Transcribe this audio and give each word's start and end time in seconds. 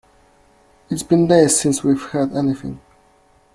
It's 0.89 1.03
been 1.03 1.27
days 1.27 1.59
since 1.59 1.83
we've 1.83 2.01
heard 2.01 2.33
anything. 2.33 2.81